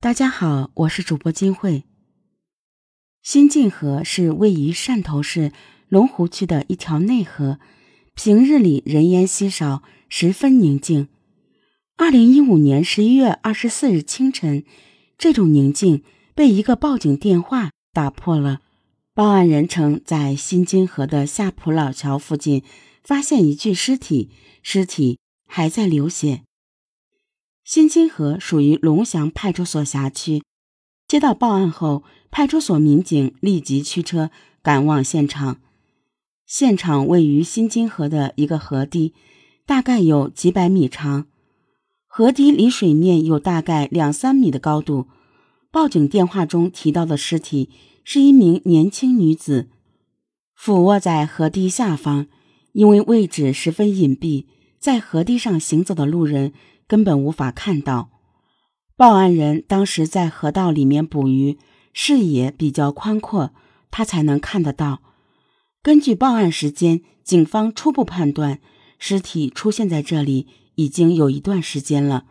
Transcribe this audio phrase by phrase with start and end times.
[0.00, 1.82] 大家好，我是主播金慧。
[3.20, 5.50] 新晋河是位于汕头市
[5.88, 7.58] 龙湖区的一条内河，
[8.14, 11.08] 平日里人烟稀少，十分宁静。
[11.96, 14.62] 二零一五年十一月二十四日清晨，
[15.18, 18.60] 这种宁静被一个报警电话打破了。
[19.14, 22.62] 报案人称，在新津河的下浦老桥附近
[23.02, 24.30] 发现一具尸体，
[24.62, 25.18] 尸体
[25.48, 26.44] 还在流血。
[27.68, 30.42] 新津河属于龙翔派出所辖区。
[31.06, 34.30] 接到报案后，派出所民警立即驱车
[34.62, 35.58] 赶往现场。
[36.46, 39.12] 现场位于新津河的一个河堤，
[39.66, 41.26] 大概有几百米长，
[42.06, 45.06] 河堤离水面有大概两三米的高度。
[45.70, 47.68] 报警电话中提到的尸体
[48.02, 49.68] 是一名年轻女子，
[50.54, 52.28] 俯卧在河堤下方，
[52.72, 54.46] 因为位置十分隐蔽，
[54.78, 56.54] 在河堤上行走的路人。
[56.88, 58.10] 根本无法看到，
[58.96, 61.58] 报案人当时在河道里面捕鱼，
[61.92, 63.52] 视野比较宽阔，
[63.90, 65.02] 他才能看得到。
[65.82, 68.60] 根据报案时间，警方初步判断，
[68.98, 72.24] 尸体出现在这里已经有一段时间了。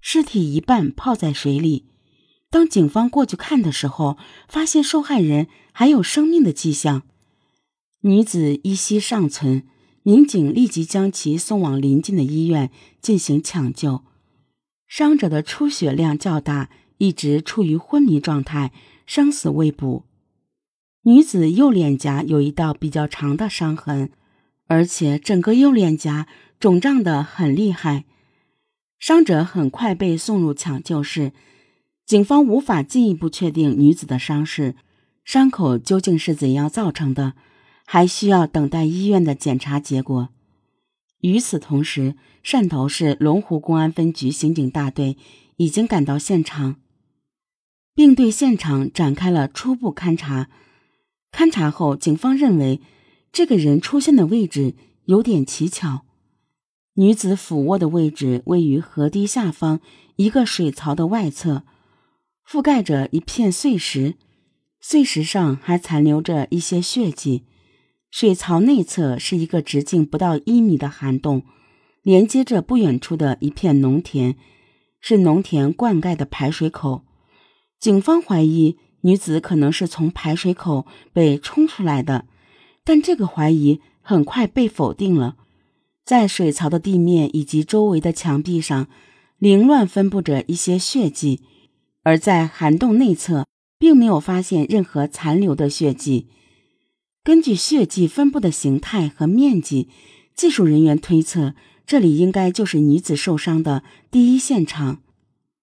[0.00, 1.84] 尸体一半泡在水里，
[2.50, 4.16] 当警方过去看的时候，
[4.48, 7.02] 发现受害人还有生命的迹象，
[8.00, 9.64] 女子依稀尚存。
[10.04, 12.72] 民警立即将其送往邻近的医院
[13.02, 14.02] 进行抢救。
[14.86, 18.72] 伤者的出血量较大，一直处于昏迷状态，
[19.04, 20.04] 生死未卜。
[21.02, 24.12] 女子右脸颊有一道比较长的伤痕，
[24.68, 26.28] 而且整个右脸颊
[26.60, 28.04] 肿胀得很厉害。
[29.00, 31.32] 伤者很快被送入抢救室，
[32.06, 34.76] 警方无法进一步确定女子的伤势，
[35.24, 37.34] 伤口究竟是怎样造成的。
[37.84, 40.28] 还需要等待医院的检查结果。
[41.22, 45.16] 与此同时，汕头市龙湖公安分局刑警大队
[45.56, 46.76] 已经赶到现场，
[47.94, 50.50] 并对现场展开了初步勘查。
[51.30, 52.80] 勘查后，警方认为
[53.32, 54.74] 这个人出现的位置
[55.04, 56.04] 有点蹊跷。
[56.94, 59.80] 女子俯卧的位置位于河堤下方
[60.16, 61.62] 一个水槽的外侧，
[62.46, 64.16] 覆盖着一片碎石，
[64.80, 67.44] 碎石上还残留着一些血迹。
[68.12, 71.44] 水槽内侧是一个直径不到一米的涵洞，
[72.02, 74.36] 连接着不远处的一片农田，
[75.00, 77.04] 是农田灌溉的排水口。
[77.80, 82.26] 警方怀疑女子可能是从排水口被冲出来的，
[82.84, 85.36] 但这个怀疑很快被否定了。
[86.04, 88.88] 在水槽的地面以及周围的墙壁上，
[89.38, 91.40] 凌乱分布着一些血迹，
[92.02, 93.46] 而在涵洞内侧
[93.78, 96.28] 并没有发现任何残留的血迹。
[97.24, 99.88] 根据血迹分布的形态和面积，
[100.34, 101.54] 技术人员推测，
[101.86, 105.02] 这里应该就是女子受伤的第一现场。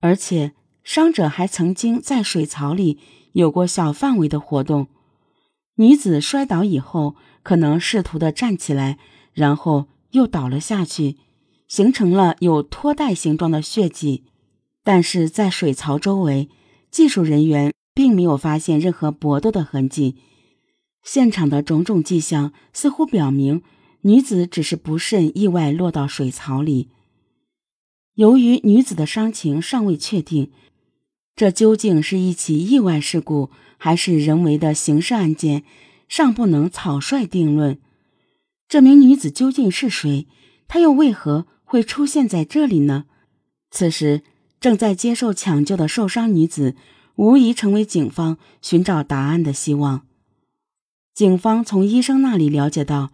[0.00, 0.52] 而且，
[0.84, 2.98] 伤者还曾经在水槽里
[3.32, 4.88] 有过小范围的活动。
[5.76, 8.98] 女子摔倒以后，可能试图的站起来，
[9.32, 11.16] 然后又倒了下去，
[11.66, 14.24] 形成了有拖带形状的血迹。
[14.84, 16.50] 但是在水槽周围，
[16.90, 20.16] 技术人员并没有发现任何搏斗的痕迹。
[21.06, 23.62] 现场的种种迹象似乎表明，
[24.00, 26.88] 女子只是不慎意外落到水槽里。
[28.16, 30.50] 由于女子的伤情尚未确定，
[31.36, 35.62] 这究竟是一起意外事故还是人为的刑事案件，
[36.08, 37.78] 尚不能草率定论。
[38.68, 40.26] 这名女子究竟是谁？
[40.66, 43.04] 她又为何会出现在这里呢？
[43.70, 44.22] 此时，
[44.58, 46.74] 正在接受抢救的受伤女子，
[47.14, 50.04] 无疑成为警方寻找答案的希望。
[51.16, 53.10] 警方从医生那里了解到，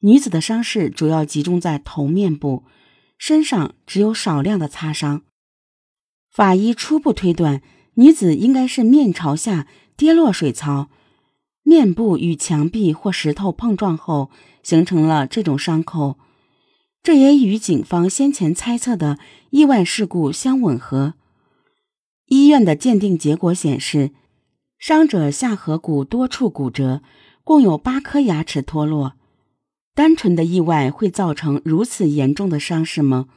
[0.00, 2.64] 女子的伤势主要集中在头面部，
[3.18, 5.20] 身上只有少量的擦伤。
[6.32, 7.60] 法医初步推断，
[7.96, 9.66] 女子应该是面朝下
[9.98, 10.88] 跌落水槽，
[11.62, 14.30] 面部与墙壁或石头碰撞后
[14.62, 16.16] 形成了这种伤口，
[17.02, 19.18] 这也与警方先前猜测的
[19.50, 21.12] 意外事故相吻合。
[22.28, 24.12] 医院的鉴定结果显示，
[24.78, 27.02] 伤者下颌骨多处骨折。
[27.46, 29.12] 共有八颗牙齿脱落，
[29.94, 33.28] 单纯的意外会造成如此严重的伤势吗？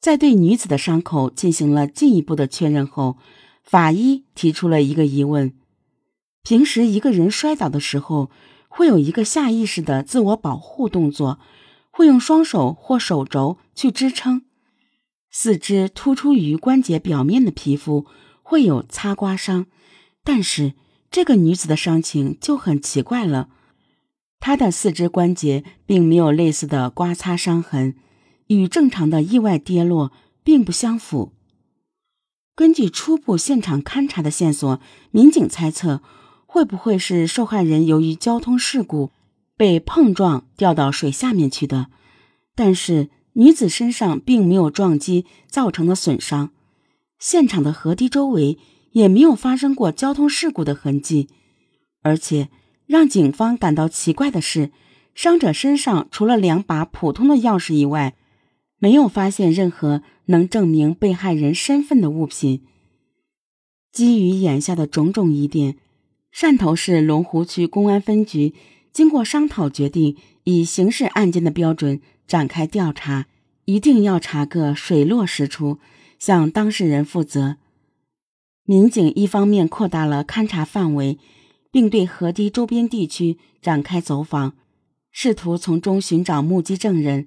[0.00, 3.16] 在对女子的伤口进行了进一步的确认后，
[3.62, 5.54] 法医提出了一个疑问：
[6.42, 8.28] 平时一个人摔倒的时候，
[8.66, 11.38] 会有一个下意识的自我保护动作，
[11.92, 14.42] 会用双手或手肘去支撑，
[15.30, 18.04] 四肢突出于关节表面的皮肤
[18.42, 19.66] 会有擦刮伤，
[20.24, 20.72] 但是。
[21.16, 23.48] 这个女子的伤情就很奇怪了，
[24.38, 27.94] 她的四肢关节并没有类似的刮擦伤痕，
[28.48, 30.12] 与正常的意外跌落
[30.44, 31.32] 并不相符。
[32.54, 34.78] 根据初步现场勘查的线索，
[35.10, 36.02] 民警猜测
[36.44, 39.10] 会不会是受害人由于交通事故
[39.56, 41.86] 被碰撞掉到水下面去的。
[42.54, 46.50] 但是女子身上并没有撞击造成的损伤，
[47.18, 48.58] 现场的河堤周围
[48.96, 51.28] 也没有发生过交通事故的痕迹。
[52.00, 52.48] 而且
[52.86, 54.70] 让警方感到奇怪的是，
[55.14, 58.14] 伤者身上除了两把普通的钥匙以外，
[58.78, 62.62] 没有发现任何能证明被害人身份的物品。
[63.92, 65.76] 基于眼下的种种疑点，
[66.34, 68.54] 汕头市龙湖区公安分局
[68.94, 73.26] 经过商讨，决定以刑事案件的标准展开调查，
[73.66, 75.78] 一定要查个水落石出，
[76.18, 77.56] 向当事人负责。
[78.66, 81.18] 民警一方面扩大了勘查范围，
[81.70, 84.54] 并对河堤周边地区展开走访，
[85.12, 87.26] 试图从中寻找目击证人；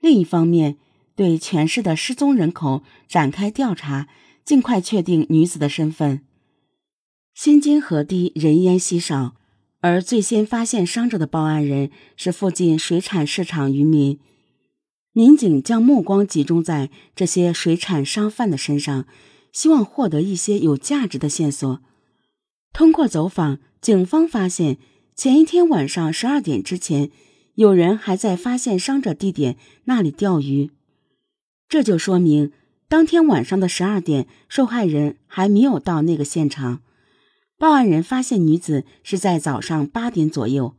[0.00, 0.76] 另一方面，
[1.16, 4.08] 对全市的失踪人口展开调查，
[4.44, 6.22] 尽快确定女子的身份。
[7.34, 9.34] 新津河堤人烟稀少，
[9.80, 14.20] 而最先发现伤者的报案人是附近水产市场渔民。
[15.12, 19.06] 民警将目光集中在这些水产商贩的身上，
[19.56, 21.80] 希望获得一些有价值的线索。
[22.74, 24.76] 通过走访，警方发现
[25.14, 27.10] 前一天晚上十二点之前，
[27.54, 30.72] 有人还在发现伤者地点那里钓鱼。
[31.70, 32.52] 这就说明，
[32.86, 36.82] 当天晚上的十二点，受害人还没有到那个现场。
[37.56, 40.74] 报案人发现女子是在早上八点左右，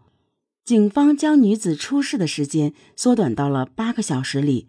[0.64, 4.68] 警方将女子出事的时间缩短到了八个小时里。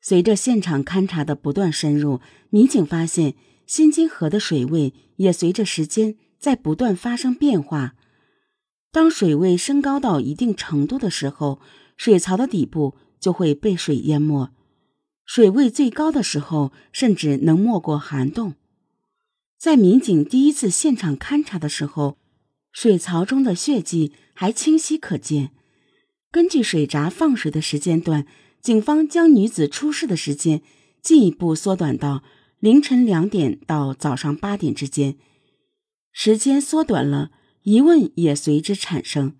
[0.00, 3.34] 随着现场勘查的不断深入，民警发现
[3.66, 7.94] 新津河的水位也随着时间在不断发生变化。
[8.90, 11.60] 当水位升高到一定程度的时候，
[11.96, 14.50] 水槽的底部就会被水淹没。
[15.24, 18.54] 水位最高的时候，甚至能没过涵洞。
[19.56, 22.16] 在民警第一次现场勘查的时候，
[22.72, 25.50] 水槽中的血迹还清晰可见。
[26.32, 28.26] 根据水闸放水的时间段，
[28.62, 30.62] 警方将女子出事的时间
[31.00, 32.22] 进一步缩短到
[32.58, 35.16] 凌晨两点到早上八点之间。
[36.12, 37.30] 时间缩短了，
[37.62, 39.34] 疑问也随之产生：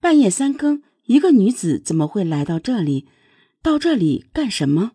[0.00, 3.06] 半夜三更，一个女子怎么会来到这里？
[3.62, 4.92] 到这里干什么？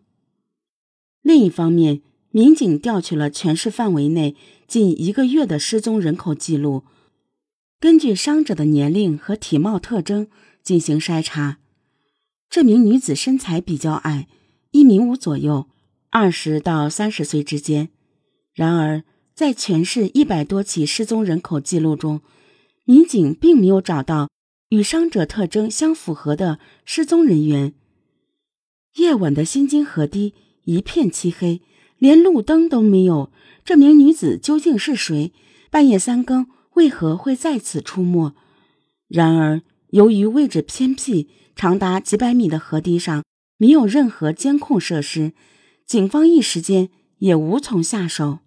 [1.22, 4.36] 另一方面，民警调取了全市范围内
[4.68, 6.84] 近一个月的失踪人口记录，
[7.80, 10.28] 根据伤者的年龄和体貌特征
[10.62, 11.58] 进行筛查。
[12.50, 14.26] 这名女子身材比较矮，
[14.72, 15.68] 一米五左右，
[16.10, 17.88] 二十到三十岁之间。
[18.52, 19.04] 然而，
[19.34, 22.20] 在全市一百多起失踪人口记录中，
[22.84, 24.28] 民警并没有找到
[24.70, 27.72] 与伤者特征相符合的失踪人员。
[28.96, 30.34] 夜晚的新津河堤。
[30.64, 31.62] 一片漆黑，
[31.98, 33.32] 连路灯都没有。
[33.64, 35.32] 这名女子究竟是谁？
[35.68, 38.34] 半夜三更为何会在此出没？
[39.08, 43.24] 然而，由于位置偏僻，长达几百米的河堤上
[43.56, 45.32] 没有任何监控设施，
[45.86, 48.38] 警方一时间也无从下手。